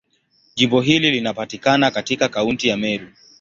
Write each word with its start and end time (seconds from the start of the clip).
Jimbo 0.55 0.81
hili 0.81 1.11
linapatikana 1.11 1.91
katika 1.91 2.29
Kaunti 2.29 2.67
ya 2.67 2.77
Meru. 2.77 3.07